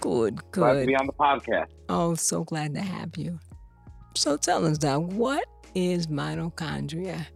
Good, 0.00 0.36
good. 0.36 0.52
Glad 0.52 0.80
to 0.80 0.86
be 0.86 0.96
on 0.96 1.06
the 1.06 1.12
podcast. 1.12 1.66
Oh, 1.90 2.14
so 2.14 2.44
glad 2.44 2.74
to 2.76 2.80
have 2.80 3.14
you. 3.18 3.38
So 4.16 4.38
tell 4.38 4.64
us, 4.64 4.78
Doc, 4.78 5.02
what 5.12 5.44
is 5.74 6.06
mitochondria 6.06 7.26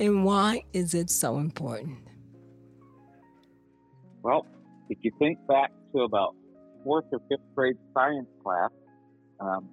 and 0.00 0.24
why 0.24 0.64
is 0.72 0.94
it 0.94 1.10
so 1.10 1.38
important? 1.38 1.98
Well, 4.22 4.44
if 4.90 4.98
you 5.02 5.12
think 5.20 5.38
back 5.46 5.70
to 5.94 6.00
about 6.02 6.34
fourth 6.82 7.04
or 7.12 7.20
fifth 7.28 7.38
grade 7.54 7.76
science 7.94 8.26
class, 8.42 8.70
um, 9.38 9.68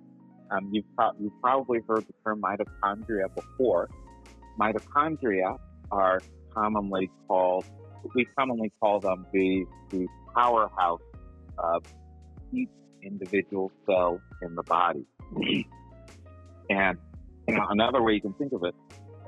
um, 0.51 0.69
you've, 0.72 0.85
pro- 0.97 1.11
you've 1.19 1.39
probably 1.41 1.79
heard 1.88 2.06
the 2.07 2.13
term 2.25 2.41
mitochondria 2.41 3.33
before. 3.35 3.89
Mitochondria 4.59 5.57
are 5.91 6.19
commonly 6.53 7.09
called, 7.28 7.66
we 8.13 8.25
commonly 8.38 8.72
call 8.79 9.00
them 9.00 9.25
the, 9.33 9.66
the 9.91 10.07
powerhouse 10.35 11.01
of 11.57 11.83
each 12.53 12.69
individual 13.03 13.72
cell 13.85 14.19
in 14.41 14.56
the 14.56 14.63
body. 14.63 15.06
and 16.69 16.97
you 17.47 17.56
know, 17.56 17.66
another 17.69 18.01
way 18.01 18.13
you 18.13 18.22
can 18.22 18.33
think 18.33 18.51
of 18.53 18.63
it 18.63 18.75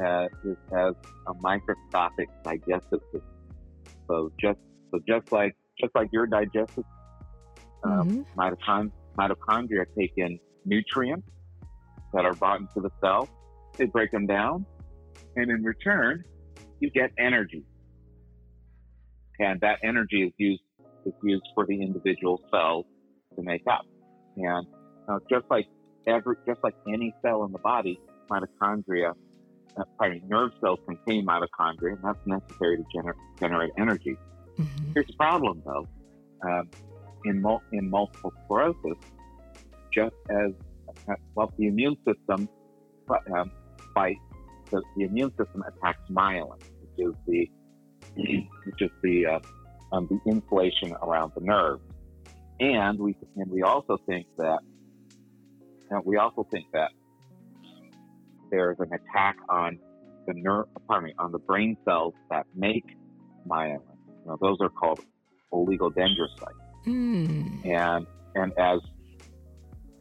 uh, 0.04 0.26
is 0.44 0.58
as 0.76 0.94
a 1.28 1.34
microscopic 1.42 2.28
digestive 2.44 3.00
system. 3.12 3.22
So 4.08 4.32
just 4.40 4.60
so 4.92 5.00
just 5.08 5.32
like 5.32 5.56
just 5.80 5.94
like 5.96 6.10
your 6.12 6.26
digestive 6.28 6.86
um, 7.84 8.10
Mhm. 8.10 8.26
mitochond- 8.38 8.92
mitochondria 9.20 9.86
take 9.98 10.14
in 10.18 10.40
nutrients 10.68 11.28
that 12.14 12.26
are 12.26 12.34
brought 12.34 12.60
into 12.60 12.82
the 12.82 12.92
cell. 13.02 13.28
They 13.78 13.86
break 13.86 14.12
them 14.12 14.26
down, 14.26 14.66
and 15.36 15.50
in 15.50 15.64
return, 15.64 16.24
you 16.80 16.90
get 16.92 17.12
energy. 17.18 17.64
And 19.40 19.62
that 19.62 19.80
energy 19.84 20.24
is 20.24 20.34
used 20.38 20.62
is 21.06 21.14
used 21.24 21.46
for 21.56 21.66
the 21.66 21.80
individual 21.82 22.42
cells 22.52 22.86
to 23.36 23.44
make 23.44 23.62
up. 23.70 23.86
And 24.36 24.68
uh, 25.08 25.20
just 25.30 25.46
like 25.50 25.68
every 26.08 26.36
just 26.48 26.60
like 26.64 26.76
any 26.88 27.14
cell 27.22 27.44
in 27.46 27.52
the 27.52 27.60
body, 27.60 28.00
mitochondria, 28.32 29.14
uh, 29.78 29.84
pardon 29.98 30.18
me, 30.18 30.24
nerve 30.28 30.52
cells 30.60 30.80
contain 30.88 31.26
mitochondria, 31.26 31.94
and 31.94 32.04
that's 32.04 32.20
necessary 32.26 32.78
to 32.78 32.84
gener- 32.96 33.14
generate 33.40 33.72
energy. 33.78 34.18
Mhm. 34.58 34.94
Here's 34.94 35.08
the 35.08 35.14
problem, 35.14 35.62
though. 35.66 35.86
Um, 36.44 36.70
in, 37.26 37.42
mul- 37.42 37.64
in 37.72 37.90
multiple 37.90 38.32
sclerosis, 38.46 38.98
just 39.94 40.16
as 40.30 40.52
uh, 41.10 41.14
well, 41.36 41.52
the 41.58 41.68
immune 41.68 41.98
system 42.08 42.50
um, 43.36 43.52
fights, 43.94 44.20
the, 44.72 44.82
the 44.96 45.04
immune 45.04 45.30
system 45.38 45.64
attacks 45.68 46.02
myelin, 46.10 46.60
which 46.82 47.08
is 47.08 47.14
the 47.28 47.50
which 48.66 48.82
is 48.82 48.92
the 49.04 49.26
uh, 49.26 49.40
um, 49.92 50.08
the 50.10 50.32
insulation 50.32 50.94
around 51.04 51.32
the 51.36 51.42
nerve, 51.42 51.80
and 52.60 53.00
we 53.00 53.16
and 53.36 53.50
we 53.52 53.62
also 53.62 53.98
think 54.06 54.28
that 54.38 54.60
and 55.90 56.04
we 56.06 56.18
also 56.18 56.46
think 56.52 56.66
that 56.74 56.92
there's 58.52 58.78
an 58.80 58.92
attack 58.94 59.38
on 59.50 59.80
the 60.26 60.34
nerve, 60.34 60.66
pardon 60.88 61.08
me, 61.08 61.16
on 61.20 61.32
the 61.32 61.40
brain 61.40 61.78
cells 61.86 62.14
that 62.30 62.46
make 62.56 62.86
myelin. 63.48 63.82
Know, 64.26 64.38
those 64.42 64.58
are 64.60 64.70
called 64.70 65.00
oligodendrocytes. 65.54 66.52
Mm. 66.86 67.66
And 67.66 68.08
and 68.36 68.52
as 68.58 68.80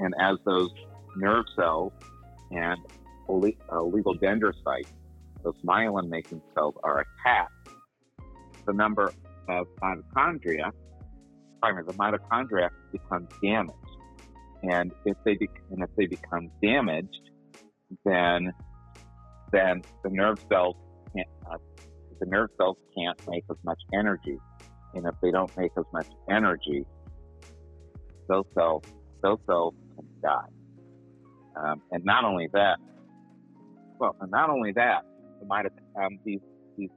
and 0.00 0.14
as 0.20 0.36
those 0.44 0.70
nerve 1.16 1.44
cells 1.56 1.92
and 2.50 2.78
uh, 3.28 3.32
oligodendrocytes, 3.32 4.92
those 5.42 5.56
myelin-making 5.64 6.40
cells 6.54 6.74
are 6.82 7.04
attacked, 7.04 7.52
the 8.66 8.72
number 8.72 9.12
of 9.48 9.66
mitochondria, 9.82 10.70
pardon 11.60 11.84
me, 11.84 11.92
the 11.92 11.94
mitochondria 11.94 12.68
becomes 12.92 13.28
damaged. 13.42 13.72
And 14.62 14.92
if 15.04 15.16
they 15.24 15.34
be- 15.36 15.48
and 15.70 15.82
if 15.82 15.90
they 15.96 16.06
become 16.06 16.50
damaged, 16.62 17.30
then 18.04 18.52
then 19.52 19.82
the 20.02 20.10
nerve 20.10 20.38
cells 20.48 20.74
can't 21.14 21.28
uh, 21.50 21.58
the 22.18 22.26
nerve 22.26 22.48
cells 22.56 22.76
can't 22.96 23.20
make 23.28 23.44
as 23.50 23.58
much 23.64 23.78
energy, 23.94 24.38
and 24.94 25.06
if 25.06 25.14
they 25.22 25.30
don't 25.30 25.54
make 25.56 25.70
as 25.78 25.84
much 25.92 26.08
energy, 26.28 26.84
those 28.28 28.46
cells 28.54 28.82
those 29.22 29.38
cells 29.46 29.74
die. 30.26 30.50
Um, 31.56 31.80
and 31.92 32.04
not 32.04 32.24
only 32.24 32.48
that, 32.52 32.76
well, 33.98 34.14
and 34.20 34.30
not 34.30 34.50
only 34.50 34.72
that, 34.72 35.02
the 35.40 36.00
um, 36.00 36.18
these 36.24 36.40
these 36.76 36.90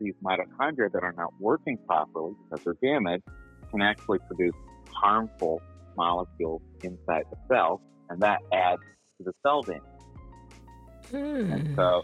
these 0.00 0.14
mitochondria 0.24 0.90
that 0.92 1.02
are 1.02 1.14
not 1.16 1.32
working 1.40 1.78
properly 1.86 2.32
because 2.50 2.64
they're 2.64 2.92
damaged 2.92 3.24
can 3.70 3.82
actually 3.82 4.18
produce 4.26 4.54
harmful 5.02 5.60
molecules 5.96 6.62
inside 6.82 7.24
the 7.30 7.36
cell, 7.52 7.80
and 8.08 8.20
that 8.20 8.38
adds 8.52 8.80
to 9.18 9.24
the 9.24 9.32
cell 9.42 9.62
damage. 9.62 9.82
And 11.12 11.64
Mm. 11.64 11.76
so, 11.76 12.02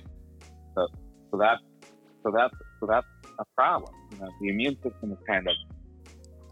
so, 0.75 0.87
so 1.31 1.39
that's 1.39 1.63
so 2.23 2.33
that's 2.37 2.55
so 2.81 2.87
that's 2.91 3.07
a 3.39 3.45
problem. 3.57 3.93
You 4.13 4.19
know, 4.19 4.29
the 4.41 4.49
immune 4.49 4.77
system 4.83 5.13
is 5.13 5.19
kind 5.29 5.47
of 5.47 5.55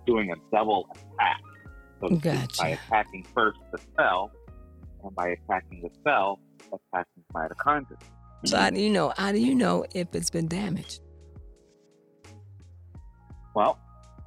doing 0.07 0.31
a 0.31 0.35
double 0.55 0.87
attack. 0.93 1.41
So 2.09 2.17
to 2.17 2.21
speak, 2.21 2.59
by 2.59 2.69
attacking 2.69 3.27
first 3.35 3.59
the 3.73 3.79
cell, 3.97 4.31
and 5.03 5.15
by 5.15 5.29
attacking 5.29 5.83
the 5.83 5.91
cell, 6.05 6.39
attacking 6.67 7.25
mitochondria. 7.35 7.97
So 8.45 8.57
how 8.59 8.71
do 8.71 8.81
you 8.81 8.91
know? 8.91 9.13
How 9.17 9.33
do 9.33 9.39
you 9.39 9.55
know 9.55 9.85
if 9.95 10.15
it's 10.15 10.31
been 10.31 10.49
damaged? 10.49 11.01
Well, 13.55 13.79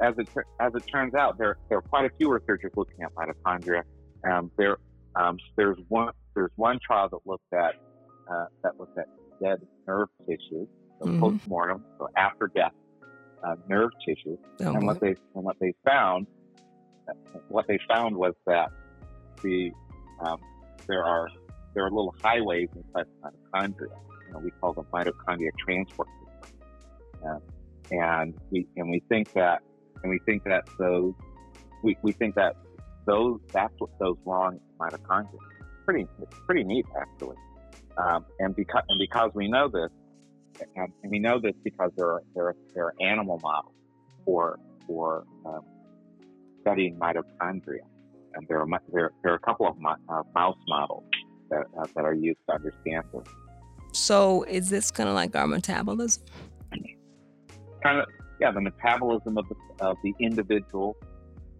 as 0.02 0.16
it 0.18 0.28
as 0.60 0.74
it 0.76 0.84
turns 0.92 1.14
out, 1.14 1.38
there 1.38 1.58
there 1.70 1.78
are 1.80 1.82
quite 1.84 2.06
a 2.06 2.10
few 2.18 2.32
researchers 2.32 2.72
looking 2.76 3.04
at 3.04 3.14
mitochondria. 3.14 3.84
Um, 4.30 4.50
there 4.58 4.78
um, 5.16 5.38
there's 5.56 5.78
one 5.90 6.14
there's 6.36 6.52
one 6.56 6.80
trial 6.86 7.10
that 7.10 7.20
looked 7.26 7.54
at 7.54 7.76
uh, 8.32 8.46
that 8.64 8.80
looked 8.80 8.98
at 8.98 9.06
dead 9.42 9.60
nerve 9.88 10.10
tissue, 10.28 10.68
so 11.00 11.06
Mhm. 11.06 11.20
post-mortem, 11.20 11.84
so 12.00 12.08
after 12.18 12.50
death 12.56 12.72
uh, 13.46 13.56
nerve 13.68 13.92
tissue, 14.06 14.36
Oh, 14.62 14.74
and 14.74 14.88
what 14.88 15.00
they 15.00 15.10
and 15.36 15.44
what 15.44 15.58
they 15.60 15.74
found 15.86 16.26
what 17.50 17.68
they 17.68 17.80
found 17.88 18.16
was 18.16 18.34
that 18.46 18.70
the 19.44 19.72
um, 20.20 20.40
there 20.88 21.04
are 21.04 21.28
there 21.74 21.86
are 21.86 21.92
little 21.92 22.16
highways 22.22 22.70
inside 22.76 23.06
the 23.22 23.30
mitochondria. 23.30 23.96
You 24.28 24.34
know, 24.34 24.40
we 24.40 24.52
call 24.52 24.74
them 24.74 24.86
mitochondria 24.94 25.50
transport 25.60 26.08
systems. 26.20 26.64
Uh, 27.26 27.40
and 27.92 28.36
we 28.52 28.68
and 28.76 28.90
we 28.90 29.02
think 29.10 29.32
that 29.34 29.62
and 30.04 30.10
we 30.10 30.20
think 30.26 30.44
that 30.46 30.64
those 30.80 31.14
we, 31.84 31.98
we 32.02 32.12
think 32.12 32.36
that 32.36 32.56
those 33.06 33.40
that's 33.54 33.74
what 33.78 33.98
goes 34.00 34.18
wrong 34.26 34.60
mitochondria. 34.80 35.38
Pretty 35.86 36.08
it's 36.22 36.38
pretty 36.46 36.64
neat 36.64 36.86
actually. 37.00 37.38
Um, 37.98 38.26
and 38.40 38.56
because 38.56 38.84
and 38.90 39.00
because 39.00 39.32
we 39.34 39.48
know 39.48 39.68
this, 39.70 39.90
and, 40.76 40.92
we 41.10 41.20
know 41.20 41.40
this 41.40 41.54
because 41.64 41.92
there 41.96 42.08
are 42.08 42.24
there 42.36 42.48
are, 42.48 42.56
there 42.74 42.86
are 42.86 42.94
animal 43.02 43.40
models 43.42 43.74
for 44.26 44.60
for 44.86 45.26
um, 45.46 45.62
studying 46.68 46.96
mitochondria, 46.96 47.86
and 48.34 48.48
there 48.48 48.60
are 48.60 48.68
there, 48.92 49.12
there 49.24 49.32
are 49.34 49.36
a 49.36 49.40
couple 49.40 49.68
of 49.68 49.76
uh, 50.10 50.24
mouse 50.36 50.58
models 50.68 51.04
that 51.50 51.66
uh, 51.80 51.86
that 51.96 52.06
are 52.06 52.14
used 52.14 52.40
to 52.50 52.56
understand 52.56 53.04
this. 53.14 53.24
So, 53.94 54.44
is 54.44 54.70
this 54.70 54.92
kind 54.92 55.10
of 55.10 55.16
like 55.16 55.36
our 55.36 55.48
metabolism? 55.48 56.24
Kind 57.84 58.00
of, 58.00 58.06
yeah. 58.42 58.52
The 58.52 58.62
metabolism 58.62 59.38
of 59.38 59.46
the 59.50 59.86
of 59.86 59.98
the 60.04 60.14
individual 60.20 60.98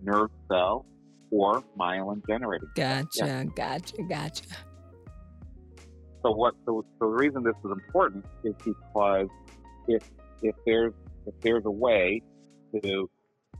nerve 0.04 0.30
cell 0.50 0.86
or 1.32 1.64
myelin 1.80 2.26
generating. 2.28 2.70
Gotcha, 2.76 3.08
yeah. 3.26 3.44
gotcha, 3.44 4.04
gotcha. 4.04 4.44
So 6.24 6.32
what? 6.32 6.56
So, 6.66 6.84
so 7.00 7.10
the 7.10 7.16
reason 7.16 7.44
this 7.44 7.56
is 7.64 7.72
important 7.72 8.26
is 8.44 8.54
because 8.64 9.28
if 9.88 10.04
if 10.42 10.56
there's 10.66 10.94
if 11.26 11.34
there's 11.42 11.66
a 11.66 11.72
way 11.72 12.22
to 12.84 13.10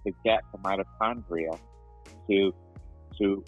to 0.08 0.14
get 0.24 0.42
the 0.52 0.58
mitochondria 0.60 1.58
to 2.30 2.54
to 3.20 3.44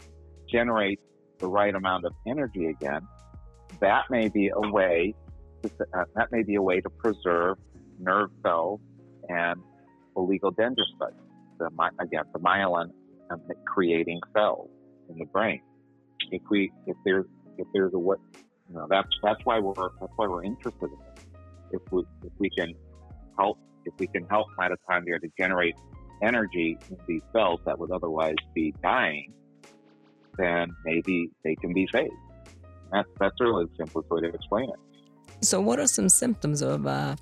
generate 0.51 0.99
the 1.39 1.47
right 1.47 1.73
amount 1.73 2.05
of 2.05 2.13
energy 2.27 2.65
again, 2.65 3.01
that 3.79 4.03
may 4.09 4.27
be 4.27 4.49
a 4.49 4.69
way 4.71 5.13
to, 5.63 5.69
uh, 5.93 6.03
that 6.15 6.31
may 6.31 6.43
be 6.43 6.55
a 6.55 6.61
way 6.61 6.81
to 6.81 6.89
preserve 6.89 7.57
nerve 7.99 8.29
cells 8.43 8.79
and 9.29 9.61
oligodendrocytes. 10.15 11.13
The, 11.59 11.69
again, 11.99 12.23
the 12.33 12.39
myelin 12.39 12.89
and 13.29 13.41
creating 13.65 14.19
cells 14.33 14.69
in 15.09 15.17
the 15.17 15.25
brain. 15.25 15.61
If 16.31 16.41
we 16.49 16.71
if 16.87 16.97
there's 17.05 17.25
if 17.57 17.67
there's 17.73 17.93
a 17.93 17.99
way 17.99 18.17
you 18.69 18.75
know, 18.75 18.87
that's 18.89 19.09
that's 19.23 19.39
why 19.43 19.59
we're 19.59 19.73
that's 19.99 20.13
why 20.15 20.27
we're 20.27 20.43
interested 20.43 20.85
in 20.85 20.91
it. 20.91 21.19
If 21.71 21.81
we 21.91 22.03
if 22.23 22.31
we 22.37 22.49
can 22.49 22.73
help 23.37 23.57
if 23.85 23.93
we 23.99 24.07
can 24.07 24.25
help 24.25 24.47
mitochondria 24.57 25.19
to 25.21 25.29
generate 25.37 25.75
energy 26.21 26.77
in 26.89 26.97
these 27.07 27.21
cells 27.33 27.59
that 27.65 27.77
would 27.77 27.91
otherwise 27.91 28.35
be 28.53 28.73
dying, 28.83 29.33
then 30.37 30.69
maybe 30.85 31.29
they 31.43 31.55
can 31.55 31.73
be 31.73 31.87
saved. 31.91 32.11
That's 32.91 33.09
that's 33.19 33.35
really 33.39 33.65
the 33.65 33.71
simplest 33.77 34.09
way 34.09 34.21
to 34.21 34.27
explain 34.27 34.69
it. 34.69 35.45
So, 35.45 35.61
what 35.61 35.79
are 35.79 35.87
some 35.87 36.09
symptoms 36.09 36.61
of 36.61 36.87
uh, 36.87 37.15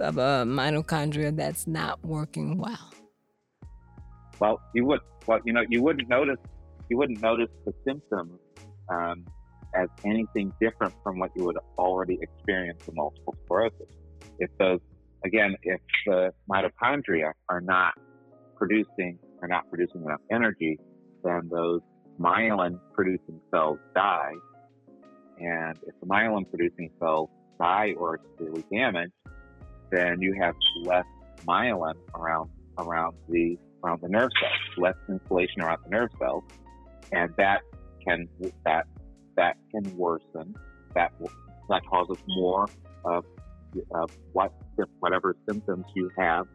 of 0.00 0.18
a 0.18 0.44
mitochondria 0.46 1.34
that's 1.34 1.66
not 1.66 2.04
working 2.04 2.58
well? 2.58 2.90
Well, 4.40 4.60
you 4.74 4.84
would 4.86 5.00
well 5.26 5.40
you 5.44 5.52
know 5.52 5.64
you 5.68 5.82
wouldn't 5.82 6.08
notice 6.08 6.38
you 6.88 6.96
wouldn't 6.96 7.20
notice 7.22 7.50
the 7.66 7.72
symptoms 7.84 8.38
um, 8.88 9.26
as 9.74 9.88
anything 10.04 10.52
different 10.60 10.94
from 11.02 11.18
what 11.18 11.30
you 11.36 11.44
would 11.44 11.58
already 11.78 12.18
experience 12.20 12.86
in 12.88 12.94
multiple 12.94 13.36
sclerosis. 13.44 13.88
If 14.38 14.50
those, 14.58 14.80
again, 15.24 15.54
if 15.62 15.80
the 16.06 16.32
mitochondria 16.50 17.32
are 17.48 17.60
not 17.60 17.94
producing 18.58 19.18
are 19.42 19.48
not 19.48 19.68
producing 19.70 20.02
enough 20.02 20.20
energy, 20.30 20.78
then 21.22 21.48
those 21.50 21.80
myelin 22.20 22.78
producing 22.94 23.40
cells 23.50 23.78
die. 23.94 24.32
And 25.38 25.78
if 25.86 25.94
the 26.00 26.06
myelin 26.06 26.48
producing 26.50 26.90
cells 26.98 27.30
die 27.60 27.94
or 27.96 28.14
are 28.14 28.20
severely 28.36 28.64
damaged, 28.72 29.12
then 29.90 30.20
you 30.20 30.34
have 30.40 30.54
less 30.84 31.04
myelin 31.46 31.94
around 32.14 32.50
around 32.78 33.16
the 33.28 33.56
around 33.84 34.00
the 34.02 34.08
nerve 34.08 34.30
cells, 34.40 34.78
less 34.78 34.94
insulation 35.08 35.62
around 35.62 35.78
the 35.84 35.90
nerve 35.90 36.10
cells, 36.18 36.42
and 37.12 37.32
that 37.36 37.62
can 38.04 38.28
that 38.64 38.86
that 39.36 39.56
can 39.70 39.96
worsen. 39.96 40.54
That 40.94 41.12
that 41.68 41.82
causes 41.86 42.16
more 42.26 42.66
of, 43.04 43.24
of 43.94 44.10
what 44.32 44.52
whatever 45.00 45.36
symptoms 45.48 45.84
you 45.94 46.10
have 46.18 46.46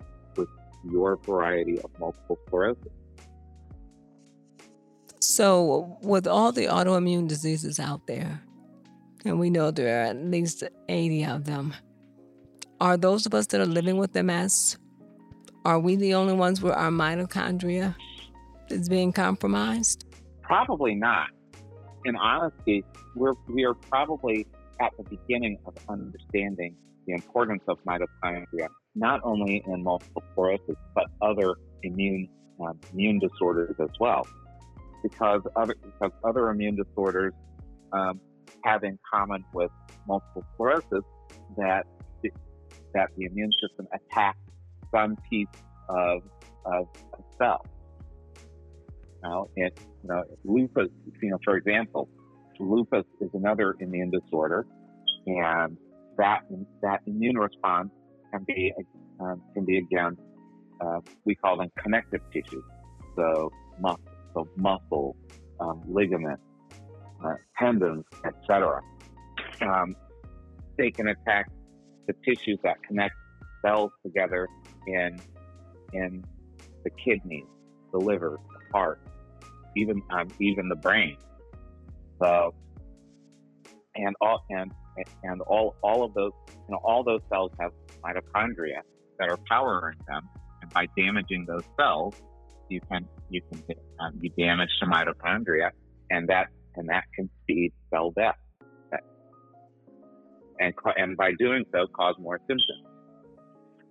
your 0.90 1.18
variety 1.18 1.80
of 1.80 1.92
multiple 2.00 2.40
sclerosis. 2.46 2.92
So, 5.20 5.98
with 6.02 6.28
all 6.28 6.52
the 6.52 6.66
autoimmune 6.66 7.28
diseases 7.28 7.80
out 7.80 8.06
there, 8.08 8.42
and 9.26 9.40
we 9.40 9.50
know 9.50 9.72
there 9.72 10.02
are 10.02 10.06
at 10.08 10.18
least 10.18 10.64
80 10.90 11.26
of 11.26 11.46
them, 11.46 11.74
are 12.82 12.98
those 12.98 13.26
of 13.26 13.34
us 13.34 13.48
that 13.48 13.62
are 13.62 13.66
living 13.66 13.98
with 13.98 14.14
MS, 14.14 14.78
are 15.64 15.80
we 15.80 15.96
the 15.96 16.14
only 16.14 16.34
ones 16.34 16.62
where 16.62 16.74
our 16.74 16.90
mitochondria 16.90 17.96
is 18.70 18.90
being 18.90 19.14
compromised? 19.14 20.06
Probably 20.42 20.94
not 20.94 21.30
in 22.06 22.16
honesty, 22.16 22.84
we're, 23.16 23.34
we 23.48 23.64
are 23.66 23.74
probably 23.74 24.46
at 24.82 24.92
the 24.98 25.04
beginning 25.04 25.58
of 25.66 25.76
understanding 25.90 26.76
the 27.08 27.14
importance 27.14 27.64
of 27.68 27.78
mitochondria, 27.86 28.68
not 28.96 29.20
only 29.24 29.64
in 29.66 29.84
multiple 29.84 30.24
sclerosis, 30.32 30.76
but 30.94 31.06
other 31.22 31.56
immune, 31.84 32.30
um, 32.62 32.80
immune 32.94 33.20
disorders 33.20 33.76
as 33.80 33.90
well. 34.00 34.28
Because 35.02 35.42
other, 35.56 35.76
because 35.84 36.12
other 36.24 36.50
immune 36.50 36.76
disorders 36.76 37.34
um, 37.92 38.20
have 38.64 38.84
in 38.84 38.98
common 39.12 39.44
with 39.54 39.72
multiple 40.08 40.46
sclerosis 40.54 41.04
that 41.58 41.86
the, 42.22 42.30
that 42.94 43.10
the 43.18 43.26
immune 43.26 43.52
system 43.62 43.88
attacks 43.94 44.40
some 44.92 45.18
piece 45.30 45.48
of, 45.90 46.22
of 46.66 46.88
a 47.14 47.24
cell. 47.38 47.66
Now, 49.24 49.48
it, 49.56 49.78
you 50.04 50.10
know, 50.10 50.24
lupus, 50.44 50.90
you 51.22 51.30
know, 51.32 51.40
for 51.44 51.56
example, 51.58 52.10
lupus 52.60 53.06
is 53.22 53.30
another 53.34 53.76
immune 53.80 54.12
disorder, 54.12 54.66
and 55.26 55.78
that 56.18 56.42
that 56.82 57.00
immune 57.08 57.38
response 57.38 57.90
can 58.34 58.44
be 58.46 58.74
um, 59.20 59.42
can 59.54 59.66
be 59.66 59.78
against 59.78 60.22
uh, 60.82 61.00
we 61.26 61.36
call 61.36 61.58
them 61.58 61.70
connective 61.78 62.22
tissues, 62.34 62.64
so 63.16 63.52
muscle, 63.80 64.04
so 64.34 64.48
muscle, 64.58 65.16
um, 65.60 65.82
ligaments, 65.88 66.42
uh, 67.24 67.36
tendons, 67.58 68.04
etc. 68.26 68.82
Um, 69.62 69.96
they 70.78 70.92
can 70.92 71.10
attack 71.10 71.50
the 72.08 72.14
tissues 72.26 72.60
that 72.64 72.82
connect 72.84 73.14
cells 73.64 73.92
together 74.04 74.48
in 74.88 75.20
in 75.94 76.24
the 76.84 76.90
kidneys, 77.04 77.46
the 77.92 78.00
liver, 78.00 78.40
the 78.50 78.78
heart, 78.78 79.00
even 79.78 80.02
um, 80.10 80.28
even 80.40 80.68
the 80.68 80.76
brain. 80.76 81.18
So, 82.22 82.54
and 83.96 84.16
all 84.20 84.44
and 84.50 84.72
and 85.24 85.42
all 85.42 85.76
all 85.84 86.04
of 86.04 86.14
those 86.14 86.32
you 86.48 86.72
know 86.72 86.80
all 86.84 87.04
those 87.04 87.22
cells 87.30 87.52
have 87.60 87.72
mitochondria 88.04 88.82
that 89.20 89.30
are 89.30 89.40
powering 89.50 89.98
them, 90.08 90.28
and 90.62 90.74
by 90.74 90.88
damaging 90.98 91.46
those 91.48 91.64
cells, 91.80 92.16
you 92.70 92.82
can 92.90 93.08
you 93.30 93.42
can 93.50 93.64
um, 94.00 94.20
you 94.22 94.30
damage 94.38 94.70
the 94.82 94.88
mitochondria, 94.88 95.70
and 96.10 96.28
that 96.28 96.48
and 96.76 96.90
that 96.90 97.04
can 97.16 97.30
speed 97.44 97.72
cell 97.90 98.12
death, 98.12 98.36
and 100.60 100.74
and 100.98 101.18
by 101.18 101.32
doing 101.40 101.64
so, 101.72 101.88
cause 101.96 102.16
more 102.20 102.40
symptoms. 102.48 102.86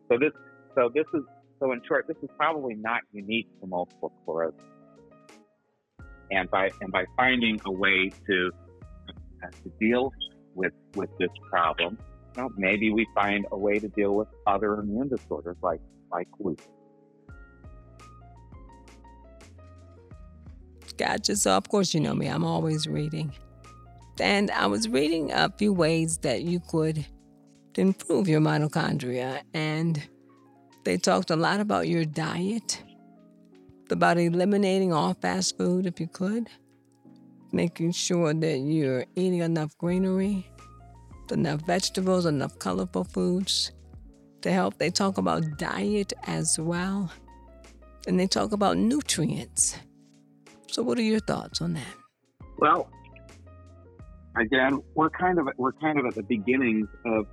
So 0.09 0.19
this 0.19 0.33
so 0.75 0.90
this 0.95 1.07
is 1.14 1.23
so 1.61 1.73
in 1.73 1.81
short, 1.87 2.07
this 2.09 2.16
is 2.23 2.28
probably 2.37 2.75
not 2.75 3.02
unique 3.12 3.49
to 3.61 3.66
multiple 3.66 4.12
sclerosis. 4.23 4.61
And 6.31 6.50
by 6.50 6.71
and 6.81 6.90
by 6.90 7.04
finding 7.16 7.61
a 7.64 7.71
way 7.71 8.11
to 8.26 8.50
uh, 9.45 9.50
to 9.62 9.71
deal 9.78 10.11
with 10.54 10.73
with 10.95 11.11
this 11.19 11.31
problem, 11.50 11.99
know, 12.36 12.50
maybe 12.56 12.90
we 12.90 13.06
find 13.14 13.46
a 13.52 13.58
way 13.58 13.78
to 13.78 13.88
deal 13.88 14.14
with 14.14 14.28
other 14.46 14.74
immune 14.74 15.08
disorders 15.08 15.56
like 15.62 15.80
like 16.10 16.28
lupus. 16.38 16.66
Gotcha. 20.96 21.36
So 21.36 21.52
of 21.52 21.68
course 21.68 21.94
you 21.94 22.00
know 22.00 22.14
me. 22.14 22.26
I'm 22.26 22.44
always 22.44 22.86
reading, 22.86 23.32
and 24.20 24.50
I 24.50 24.66
was 24.66 24.88
reading 24.88 25.32
a 25.32 25.52
few 25.58 25.72
ways 25.72 26.18
that 26.18 26.42
you 26.42 26.60
could 26.60 27.04
improve 27.76 28.28
your 28.28 28.40
mitochondria, 28.40 29.42
and 29.54 30.02
they 30.84 30.98
talked 30.98 31.30
a 31.30 31.36
lot 31.36 31.60
about 31.60 31.88
your 31.88 32.04
diet 32.04 32.82
about 33.92 34.18
eliminating 34.18 34.92
all 34.92 35.14
fast 35.14 35.56
food 35.56 35.86
if 35.86 36.00
you 36.00 36.08
could, 36.08 36.48
making 37.52 37.92
sure 37.92 38.32
that 38.34 38.58
you're 38.58 39.04
eating 39.14 39.40
enough 39.40 39.76
greenery, 39.78 40.50
enough 41.30 41.62
vegetables, 41.62 42.26
enough 42.26 42.58
colorful 42.58 43.04
foods 43.04 43.72
to 44.40 44.50
help. 44.50 44.78
They 44.78 44.90
talk 44.90 45.18
about 45.18 45.58
diet 45.58 46.12
as 46.24 46.58
well, 46.58 47.12
and 48.06 48.18
they 48.18 48.26
talk 48.26 48.52
about 48.52 48.76
nutrients. 48.76 49.78
So, 50.68 50.82
what 50.82 50.98
are 50.98 51.02
your 51.02 51.20
thoughts 51.20 51.60
on 51.60 51.74
that? 51.74 51.94
Well, 52.58 52.88
again, 54.36 54.82
we're 54.94 55.10
kind 55.10 55.38
of 55.38 55.48
we're 55.56 55.72
kind 55.72 55.98
of 55.98 56.06
at 56.06 56.14
the 56.14 56.22
beginnings 56.22 56.88
of 57.06 57.26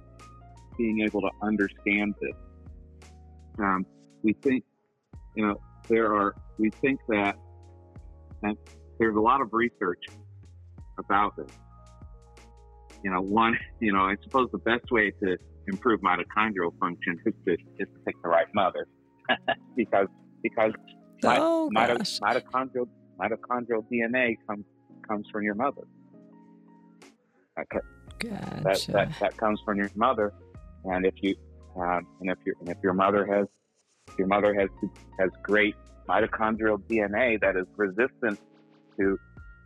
being 0.77 1.01
able 1.01 1.21
to 1.21 1.29
understand 1.41 2.15
this. 2.21 2.35
Um, 3.59 3.85
we 4.23 4.33
think, 4.33 4.63
you 5.35 5.45
know, 5.45 5.59
there 5.87 6.13
are 6.13 6.35
we 6.57 6.69
think 6.69 6.99
that, 7.07 7.35
that 8.41 8.55
there's 8.99 9.15
a 9.15 9.19
lot 9.19 9.41
of 9.41 9.53
research 9.53 10.03
about 10.97 11.35
this. 11.37 11.51
You 13.03 13.11
know, 13.11 13.21
one, 13.21 13.57
you 13.79 13.93
know, 13.93 14.01
I 14.01 14.15
suppose 14.23 14.49
the 14.51 14.57
best 14.59 14.91
way 14.91 15.11
to 15.23 15.37
improve 15.67 16.01
mitochondrial 16.01 16.77
function 16.79 17.19
is 17.25 17.33
to, 17.45 17.53
is 17.53 17.87
to 17.93 17.99
pick 18.05 18.15
the 18.21 18.29
right 18.29 18.47
mother, 18.53 18.87
because 19.75 20.07
because 20.43 20.73
oh, 21.23 21.69
mito, 21.75 21.97
mitochondrial 22.21 22.87
mitochondrial 23.19 23.85
DNA 23.91 24.35
comes 24.47 24.65
comes 25.07 25.27
from 25.31 25.43
your 25.43 25.55
mother. 25.55 25.83
Gotcha. 27.55 27.81
That, 28.63 28.85
that 28.89 29.19
that 29.19 29.37
comes 29.37 29.61
from 29.63 29.77
your 29.77 29.89
mother, 29.95 30.33
and 30.85 31.05
if 31.05 31.13
you 31.21 31.35
um, 31.75 32.07
and 32.19 32.29
if 32.29 32.37
your 32.45 32.55
and 32.59 32.69
if 32.69 32.77
your 32.83 32.93
mother 32.93 33.25
has 33.25 33.47
if 34.07 34.17
your 34.17 34.27
mother 34.27 34.53
has 34.53 34.69
has 35.19 35.29
great 35.43 35.75
mitochondrial 36.07 36.81
DNA 36.89 37.39
that 37.39 37.55
is 37.55 37.65
resistant 37.77 38.39
to 38.97 39.17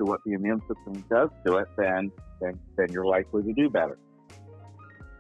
to 0.04 0.10
what 0.10 0.20
the 0.26 0.34
immune 0.34 0.62
system 0.62 1.04
does 1.10 1.30
to 1.46 1.58
it, 1.58 1.68
then 1.78 2.12
then 2.42 2.60
then 2.78 2.92
you're 2.92 3.06
likely 3.06 3.44
to 3.44 3.54
do 3.54 3.70
better. 3.70 3.98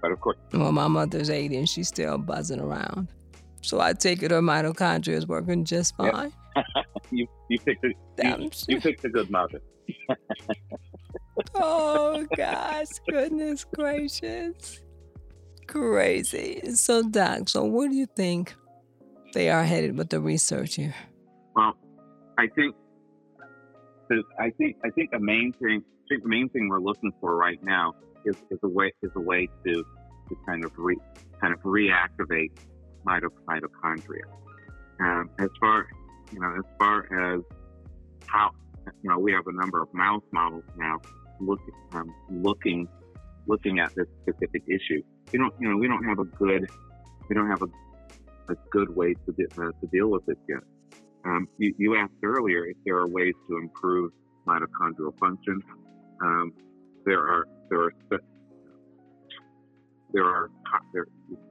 But 0.01 0.11
of 0.11 0.19
course, 0.19 0.37
well, 0.51 0.71
my 0.71 0.87
mother's 0.87 1.29
80 1.29 1.57
and 1.57 1.69
she's 1.69 1.87
still 1.87 2.17
buzzing 2.17 2.59
around, 2.59 3.07
so 3.61 3.79
I 3.79 3.93
take 3.93 4.21
it 4.23 4.31
her 4.31 4.41
mitochondria 4.41 5.15
is 5.15 5.27
working 5.27 5.63
just 5.63 5.95
fine. 5.95 6.33
Yep. 6.55 6.65
you 7.11 7.27
you 7.49 7.59
picked 7.59 7.85
a 7.85 7.89
you, 8.23 8.49
you 8.67 8.81
picked 8.81 9.05
a 9.05 9.09
good 9.09 9.29
mother. 9.29 9.61
oh 11.55 12.25
gosh, 12.37 12.87
goodness 13.09 13.63
gracious. 13.63 14.81
Crazy. 15.67 16.73
So 16.73 17.03
Doc, 17.03 17.49
so 17.49 17.63
what 17.63 17.89
do 17.89 17.95
you 17.95 18.07
think 18.17 18.53
they 19.33 19.49
are 19.49 19.63
headed 19.63 19.97
with 19.97 20.09
the 20.09 20.19
research 20.19 20.75
here? 20.75 20.93
Well, 21.55 21.73
I 22.37 22.47
think 22.47 22.75
I 24.39 24.49
think 24.51 24.77
I 24.83 24.89
think 24.89 25.11
the 25.11 25.19
main 25.19 25.53
thing 25.53 25.83
I 25.83 26.05
think 26.09 26.23
the 26.23 26.29
main 26.29 26.49
thing 26.49 26.69
we're 26.69 26.79
looking 26.79 27.11
for 27.19 27.35
right 27.35 27.61
now 27.63 27.93
is, 28.25 28.35
is 28.49 28.59
a 28.63 28.67
way 28.67 28.93
is 29.01 29.11
a 29.15 29.21
way 29.21 29.47
to 29.65 29.73
to 29.73 30.35
kind 30.47 30.63
of 30.65 30.71
re, 30.77 30.97
kind 31.41 31.53
of 31.53 31.59
reactivate 31.61 32.51
mitochondria. 33.05 34.23
Um, 34.99 35.29
as 35.39 35.49
far 35.59 35.87
you 36.31 36.39
know, 36.39 36.53
as 36.55 36.63
far 36.79 37.35
as 37.35 37.41
how 38.27 38.51
you 39.01 39.09
know, 39.09 39.19
we 39.19 39.31
have 39.31 39.47
a 39.47 39.53
number 39.53 39.81
of 39.81 39.93
mouse 39.93 40.23
models 40.31 40.63
now 40.77 40.99
looking 41.39 41.73
um, 41.93 42.13
looking 42.29 42.87
looking 43.47 43.79
at 43.79 43.93
this 43.95 44.07
specific 44.21 44.63
issue. 44.67 45.01
We 45.31 45.39
don't, 45.39 45.53
you 45.59 45.69
know, 45.69 45.77
we 45.77 45.87
don't 45.87 46.03
have 46.05 46.19
a 46.19 46.25
good 46.25 46.67
we 47.29 47.35
don't 47.35 47.49
have 47.49 47.61
a, 47.61 48.51
a 48.51 48.55
good 48.71 48.95
way 48.95 49.13
to 49.13 49.31
de- 49.31 49.61
uh, 49.61 49.71
to 49.79 49.87
deal 49.91 50.09
with 50.09 50.27
it 50.27 50.37
yet. 50.47 50.59
Um, 51.25 51.47
you, 51.57 51.73
you, 51.77 51.95
asked 51.95 52.13
earlier 52.23 52.65
if 52.65 52.77
there 52.85 52.97
are 52.97 53.07
ways 53.07 53.33
to 53.49 53.57
improve 53.57 54.11
mitochondrial 54.47 55.17
function. 55.19 55.61
Um, 56.21 56.53
there 57.05 57.19
are 57.19 57.45
there 57.69 57.81
are 57.83 57.93
there 60.13 60.25
are 60.25 60.49
there, 60.93 61.05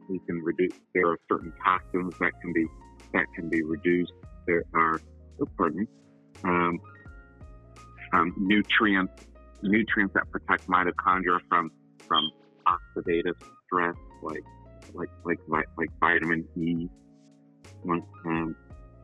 we 0.08 0.20
can 0.26 0.40
reduce. 0.42 0.72
There 0.94 1.08
are 1.08 1.18
certain 1.30 1.52
toxins 1.64 2.14
that 2.20 2.32
can 2.40 2.52
be 2.52 2.66
that 3.14 3.26
can 3.34 3.48
be 3.48 3.62
reduced. 3.62 4.12
There 4.46 4.64
are 4.74 5.00
oh, 5.40 5.48
pardon. 5.56 5.88
Um, 6.44 6.78
um, 8.12 8.34
nutrients 8.36 9.26
nutrients 9.62 10.14
that 10.14 10.30
protect 10.30 10.66
mitochondria 10.68 11.40
from 11.48 11.70
from 12.06 12.30
oxidative 12.66 13.34
stress, 13.66 13.96
like 14.22 14.44
like 14.94 15.08
like 15.48 15.66
like 15.78 15.88
vitamin 16.00 16.46
E, 16.56 16.88
um, 17.88 18.56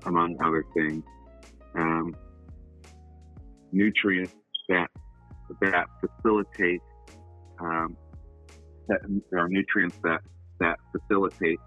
among 0.06 0.36
other 0.42 0.64
things. 0.74 1.04
Um, 1.74 2.14
nutrients 3.72 4.34
that 4.68 4.88
that 5.60 5.86
facilitate 6.00 6.80
um, 7.60 7.96
that 8.88 9.00
there 9.30 9.40
are 9.40 9.48
nutrients 9.48 9.96
that 10.02 10.20
that 10.60 10.78
facilitate 10.92 11.58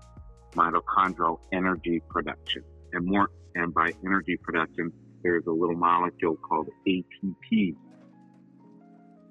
mitochondrial 0.53 1.39
energy 1.51 2.01
production, 2.09 2.63
and 2.93 3.05
more 3.05 3.29
and 3.55 3.73
by 3.73 3.91
energy 4.05 4.37
production, 4.37 4.91
there's 5.23 5.45
a 5.45 5.51
little 5.51 5.75
molecule 5.75 6.35
called 6.37 6.69
ATP. 6.87 7.75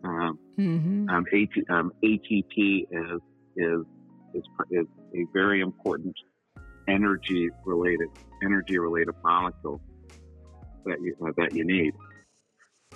Um, 0.03 0.39
mm-hmm. 0.59 1.09
um, 1.11 1.25
AT, 1.33 1.75
um, 1.75 1.93
ATP 2.03 2.87
is, 2.91 3.21
is 3.57 3.85
is 4.35 4.45
is 4.71 4.87
a 5.15 5.25
very 5.33 5.61
important 5.61 6.15
energy 6.91 7.49
related 7.65 8.09
energy 8.43 8.79
related 8.79 9.15
molecule 9.23 9.81
that 10.85 11.01
you 11.01 11.17
uh, 11.25 11.33
that 11.37 11.55
you 11.55 11.65
need. 11.65 11.95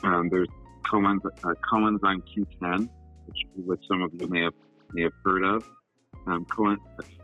Um, 0.03 0.29
there's 0.29 0.49
coenzyme, 0.85 1.21
uh, 1.45 1.55
coenzyme 1.71 2.23
Q10, 2.37 2.89
which, 3.27 3.39
which 3.57 3.81
some 3.89 4.03
of 4.03 4.11
you 4.15 4.27
may 4.29 4.43
have 4.43 4.55
may 4.93 5.03
have 5.03 5.13
heard 5.25 5.45
of. 5.45 5.69
Um, 6.27 6.47
co, 6.47 6.77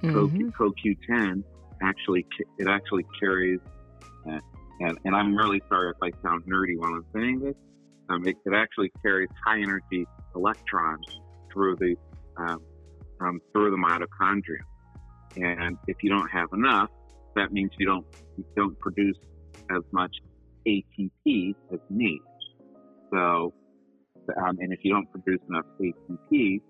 mm-hmm. 0.02 0.48
CoQ10 0.50 1.42
actually 1.82 2.26
it 2.58 2.68
actually 2.68 3.06
carries 3.18 3.60
uh, 4.28 4.38
and, 4.80 4.98
and 5.04 5.14
I'm 5.14 5.34
really 5.34 5.60
sorry 5.68 5.90
if 5.90 5.96
I 6.02 6.10
sound 6.26 6.44
nerdy 6.44 6.76
while 6.76 6.94
I'm 6.94 7.04
saying 7.14 7.40
this. 7.40 7.54
Um, 8.08 8.26
it, 8.26 8.36
it, 8.44 8.54
actually 8.54 8.90
carries 9.02 9.28
high 9.44 9.60
energy 9.60 10.06
electrons 10.34 11.06
through 11.52 11.76
the 11.76 11.94
um, 12.36 12.58
um, 13.20 13.40
through 13.52 13.70
the 13.70 13.76
mitochondria, 13.76 14.60
and 15.36 15.78
if 15.86 15.96
you 16.02 16.10
don't 16.10 16.28
have 16.28 16.48
enough, 16.52 16.90
that 17.36 17.52
means 17.52 17.70
you 17.78 17.86
don't 17.86 18.06
you 18.36 18.44
don't 18.56 18.78
produce 18.80 19.16
as 19.70 19.82
much 19.92 20.16
ATP 20.66 21.54
as 21.72 21.78
you 21.88 21.96
need. 21.96 22.20
So, 23.12 23.52
um, 24.36 24.58
and 24.60 24.72
if 24.72 24.80
you 24.82 24.92
don't 24.92 25.10
produce 25.10 25.40
enough 25.48 25.66
ATP, 25.80 26.60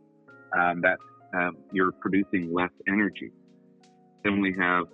um, 0.58 0.80
that 0.82 0.98
um, 1.34 1.56
you're 1.72 1.92
producing 1.92 2.52
less 2.52 2.70
energy. 2.88 3.32
Then 4.24 4.40
we 4.40 4.54
have 4.58 4.86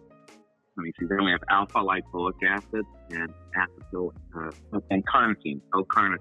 let 0.76 0.84
me 0.84 0.92
see. 0.98 1.06
Then 1.06 1.24
we 1.24 1.30
have 1.30 1.42
alpha 1.48 1.78
lipoic 1.78 2.34
acid 2.46 2.84
and 3.10 3.32
acetyl 3.56 4.12
uh, 4.36 4.80
and 4.90 5.06
carnitine, 5.06 5.60
L-carnitine, 5.74 6.18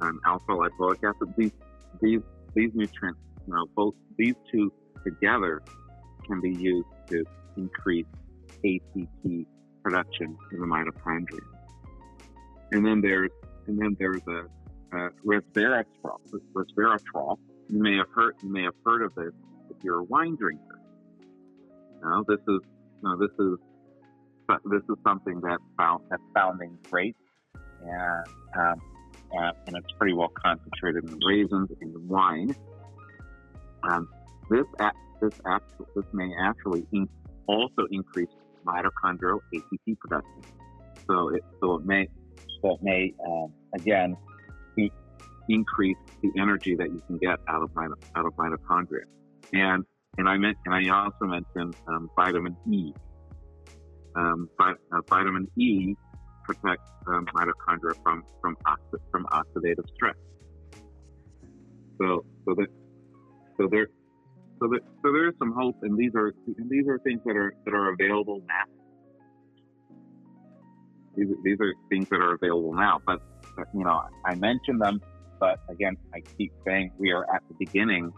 um, 0.00 0.20
alpha 0.26 0.52
lipoic 0.52 0.98
acid. 1.04 1.34
These 1.36 1.52
these 2.00 2.20
these 2.54 2.70
nutrients, 2.74 3.20
you 3.46 3.54
know, 3.54 3.66
both 3.76 3.94
these 4.16 4.34
two 4.50 4.72
together 5.04 5.62
can 6.26 6.40
be 6.40 6.50
used 6.50 6.88
to 7.08 7.24
increase 7.56 8.06
ATP 8.64 9.46
production 9.82 10.36
in 10.52 10.60
the 10.60 10.66
mitochondria. 10.66 11.40
And 12.72 12.84
then 12.84 13.00
there's 13.00 13.30
and 13.66 13.78
then 13.78 13.96
there's 13.98 14.22
a, 14.28 14.96
a 14.96 15.10
resveratrol. 15.24 16.18
Resveratrol. 16.52 17.38
You 17.68 17.82
may 17.82 17.96
have 17.96 18.08
heard 18.14 18.34
you 18.42 18.52
may 18.52 18.62
have 18.62 18.74
heard 18.84 19.02
of 19.02 19.14
this 19.14 19.32
if 19.70 19.82
you're 19.82 20.00
a 20.00 20.04
wine 20.04 20.36
drinker. 20.36 20.80
Now, 22.02 22.24
this 22.26 22.40
is 22.48 22.60
know, 23.04 23.16
this 23.16 23.30
is 23.38 23.58
this 24.64 24.82
is 24.82 24.96
something 25.06 25.40
that's 25.40 25.62
found 25.78 26.04
that's 26.10 26.22
found 26.34 26.60
in 26.62 26.76
grapes, 26.90 27.18
and 27.82 28.26
um, 28.56 28.80
and, 29.32 29.56
and, 29.66 29.76
it's 29.76 29.92
pretty 29.98 30.14
well 30.14 30.32
concentrated 30.42 31.04
in 31.04 31.18
raisins 31.26 31.70
and 31.80 32.08
wine. 32.08 32.54
Um, 33.88 34.08
this 34.50 34.66
this 35.20 35.34
this 35.94 36.04
may 36.12 36.30
actually 36.42 36.86
in, 36.92 37.08
also 37.46 37.86
increase 37.90 38.28
mitochondrial 38.66 39.40
ATP 39.54 39.98
production. 39.98 40.42
So 41.06 41.28
it 41.28 41.42
so 41.60 41.76
it 41.76 41.84
may 41.84 42.08
so 42.62 42.74
it 42.74 42.82
may 42.82 43.12
um, 43.26 43.52
again 43.74 44.16
e- 44.78 44.90
increase 45.48 45.96
the 46.22 46.30
energy 46.40 46.74
that 46.76 46.88
you 46.88 47.02
can 47.06 47.18
get 47.18 47.38
out 47.48 47.62
of 47.62 47.70
out 47.76 48.26
of 48.26 48.34
mitochondria. 48.36 49.04
And 49.52 49.84
and 50.16 50.28
I 50.28 50.36
meant, 50.36 50.56
and 50.64 50.74
I 50.74 51.04
also 51.04 51.24
mentioned 51.26 51.74
um, 51.88 52.08
vitamin 52.16 52.56
E. 52.70 52.92
Um, 54.16 54.48
uh, 54.60 54.74
vitamin 55.08 55.48
E 55.58 55.94
protects 56.44 56.88
um, 57.08 57.26
mitochondria 57.26 57.94
from 58.02 58.22
from 58.40 58.56
oxi- 58.66 59.02
from 59.10 59.26
oxidative 59.26 59.88
stress. 59.94 60.14
So 62.00 62.24
so 62.44 62.54
that 62.54 62.68
so 63.56 63.68
there 63.70 63.88
so 64.60 64.68
that 64.68 64.80
so 65.02 65.12
there 65.12 65.28
is 65.28 65.34
some 65.38 65.52
hope, 65.52 65.76
and 65.82 65.98
these 65.98 66.12
are 66.14 66.32
and 66.46 66.70
these 66.70 66.86
are 66.88 66.98
things 67.00 67.20
that 67.24 67.36
are 67.36 67.54
that 67.64 67.74
are 67.74 67.92
available 67.92 68.42
now. 68.46 68.64
These, 71.16 71.28
these 71.44 71.58
are 71.60 71.72
things 71.88 72.08
that 72.08 72.16
are 72.16 72.34
available 72.34 72.74
now, 72.74 73.00
but, 73.06 73.20
but 73.56 73.66
you 73.72 73.84
know 73.84 74.02
I 74.24 74.34
mentioned 74.34 74.80
them, 74.80 75.00
but 75.38 75.60
again 75.68 75.96
I 76.14 76.20
keep 76.36 76.52
saying 76.66 76.92
we 76.98 77.12
are 77.12 77.24
at 77.34 77.42
the 77.48 77.54
beginning 77.58 78.12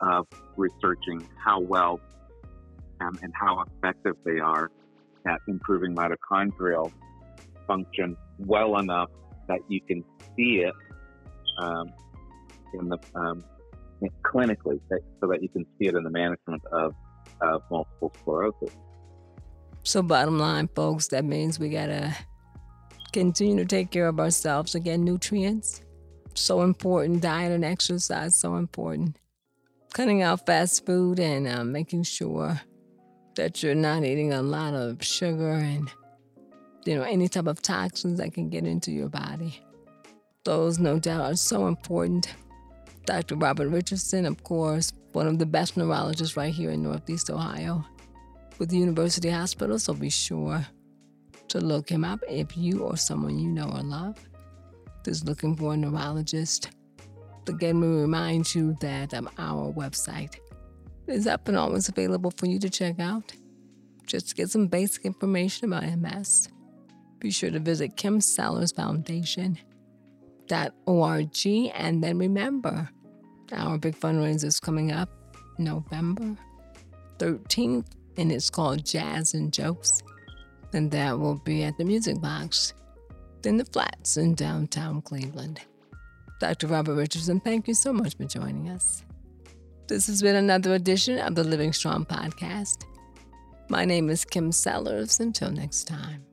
of 0.00 0.26
researching 0.56 1.26
how 1.44 1.60
well 1.60 2.00
um, 3.00 3.18
and 3.22 3.32
how 3.34 3.64
effective 3.64 4.16
they 4.24 4.38
are 4.38 4.70
at 5.26 5.40
improving 5.48 5.94
mitochondrial 5.94 6.92
function 7.66 8.16
well 8.38 8.78
enough 8.78 9.10
that 9.48 9.58
you 9.68 9.80
can 9.80 10.04
see 10.36 10.64
it 10.64 10.74
um, 11.58 11.92
in 12.74 12.88
the 12.88 12.98
um, 13.14 13.44
clinically 14.24 14.80
so 15.20 15.26
that 15.26 15.42
you 15.42 15.48
can 15.48 15.64
see 15.78 15.88
it 15.88 15.94
in 15.94 16.04
the 16.04 16.10
management 16.10 16.62
of, 16.72 16.94
of 17.40 17.62
multiple 17.70 18.12
sclerosis. 18.20 18.76
So, 19.82 20.02
bottom 20.02 20.38
line, 20.38 20.68
folks, 20.74 21.08
that 21.08 21.24
means 21.24 21.58
we 21.58 21.68
gotta 21.68 22.14
continue 23.12 23.56
to 23.56 23.64
take 23.64 23.90
care 23.90 24.08
of 24.08 24.20
ourselves. 24.20 24.74
Again, 24.74 25.04
nutrients, 25.04 25.82
so 26.34 26.62
important. 26.62 27.22
Diet 27.22 27.52
and 27.52 27.64
exercise, 27.64 28.36
so 28.36 28.56
important. 28.56 29.18
Cutting 29.94 30.22
out 30.22 30.46
fast 30.46 30.84
food 30.84 31.18
and 31.18 31.48
uh, 31.48 31.64
making 31.64 32.02
sure 32.02 32.60
that 33.36 33.62
you're 33.62 33.74
not 33.74 34.04
eating 34.04 34.32
a 34.32 34.42
lot 34.42 34.74
of 34.74 35.02
sugar 35.02 35.52
and 35.52 35.88
you 36.84 36.94
know 36.94 37.02
any 37.02 37.28
type 37.28 37.46
of 37.46 37.62
toxins 37.62 38.18
that 38.18 38.34
can 38.34 38.48
get 38.48 38.64
into 38.64 38.90
your 38.90 39.08
body. 39.08 39.60
Those, 40.44 40.78
no 40.78 40.98
doubt, 40.98 41.32
are 41.32 41.36
so 41.36 41.66
important. 41.66 42.34
Dr. 43.08 43.36
Robert 43.36 43.68
Richardson, 43.70 44.26
of 44.26 44.42
course, 44.44 44.92
one 45.12 45.26
of 45.26 45.38
the 45.38 45.46
best 45.46 45.78
neurologists 45.78 46.36
right 46.36 46.52
here 46.52 46.70
in 46.72 46.82
Northeast 46.82 47.30
Ohio 47.30 47.82
with 48.58 48.68
the 48.68 48.76
University 48.76 49.30
Hospital, 49.30 49.78
so 49.78 49.94
be 49.94 50.10
sure 50.10 50.66
to 51.48 51.58
look 51.58 51.88
him 51.88 52.04
up 52.04 52.20
if 52.28 52.54
you 52.54 52.80
or 52.80 52.98
someone 52.98 53.38
you 53.38 53.48
know 53.48 53.64
or 53.64 53.80
love 53.80 54.18
is 55.06 55.24
looking 55.24 55.56
for 55.56 55.72
a 55.72 55.76
neurologist. 55.78 56.68
Again, 57.48 57.80
we 57.80 57.86
remind 57.86 58.54
you 58.54 58.76
that 58.82 59.14
um, 59.14 59.30
our 59.38 59.72
website 59.72 60.36
is 61.06 61.26
up 61.26 61.48
and 61.48 61.56
always 61.56 61.88
available 61.88 62.30
for 62.32 62.44
you 62.44 62.58
to 62.58 62.68
check 62.68 63.00
out. 63.00 63.32
Just 64.04 64.28
to 64.28 64.34
get 64.34 64.50
some 64.50 64.66
basic 64.66 65.06
information 65.06 65.72
about 65.72 65.98
MS, 65.98 66.50
be 67.20 67.30
sure 67.30 67.50
to 67.50 67.58
visit 67.58 67.96
Kym 67.96 68.22
Sellers 68.22 68.72
Foundation. 68.72 69.58
.org 70.86 71.46
and 71.74 72.02
then 72.02 72.18
remember 72.18 72.88
our 73.52 73.78
big 73.78 73.98
fundraiser 73.98 74.44
is 74.44 74.60
coming 74.60 74.92
up 74.92 75.08
November 75.58 76.36
13th 77.18 77.86
and 78.16 78.32
it's 78.32 78.50
called 78.50 78.84
Jazz 78.84 79.34
and 79.34 79.52
Jokes 79.52 80.02
and 80.72 80.90
that 80.90 81.18
will 81.18 81.36
be 81.36 81.64
at 81.64 81.76
the 81.78 81.84
Music 81.84 82.20
Box 82.20 82.74
in 83.44 83.56
the 83.56 83.64
Flats 83.64 84.16
in 84.16 84.34
downtown 84.34 85.00
Cleveland. 85.00 85.60
Dr. 86.40 86.66
Robert 86.66 86.94
Richardson, 86.94 87.40
thank 87.40 87.66
you 87.66 87.74
so 87.74 87.92
much 87.92 88.16
for 88.16 88.24
joining 88.24 88.68
us. 88.68 89.02
This 89.88 90.06
has 90.06 90.22
been 90.22 90.36
another 90.36 90.74
edition 90.74 91.18
of 91.18 91.34
the 91.34 91.44
Living 91.44 91.72
Strong 91.72 92.06
podcast. 92.06 92.84
My 93.70 93.84
name 93.84 94.10
is 94.10 94.24
Kym 94.24 94.52
Sellers. 94.52 95.18
Until 95.18 95.50
next 95.50 95.84
time. 95.84 96.27